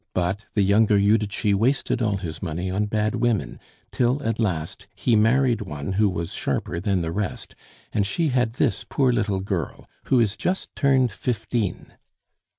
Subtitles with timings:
[0.15, 3.59] But the younger Judici wasted all his money on bad women;
[3.91, 7.53] till, at last, he married one who was sharper than the rest,
[7.93, 11.93] and she had this poor little girl, who is just turned fifteen."